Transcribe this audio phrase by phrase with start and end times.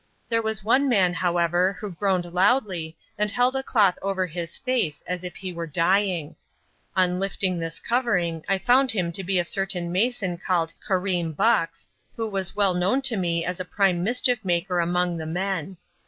[0.29, 5.03] There was one man, however, who groaned loudly and held a cloth over his face
[5.05, 6.35] as if he were dying.
[6.95, 11.85] On lifting this covering, I found him to be a certain mason called Karim Bux,
[12.15, 15.77] who was well known to me as a prime mischief maker among the men.